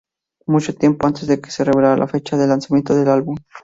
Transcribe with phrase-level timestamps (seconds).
[0.47, 3.35] Mucho tiempo antes de que se revelara la fecha de lanzamiento del álbum.